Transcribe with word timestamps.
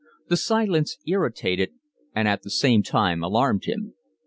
The 0.29 0.35
silence 0.37 0.97
irritated 1.05 1.73
and 2.15 2.27
at 2.27 2.41
the 2.41 2.49
same 2.49 2.81
time 2.81 3.21
alarmed 3.23 3.65
him. 3.65 3.93